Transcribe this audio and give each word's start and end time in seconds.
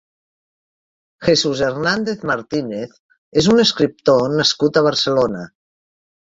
Jesús 1.27 1.61
Hernández 1.67 2.23
Martínez 2.29 2.97
és 3.43 3.51
un 3.53 3.65
escriptor 3.65 4.27
nascut 4.41 4.81
a 4.81 4.85
Barcelona. 4.91 5.45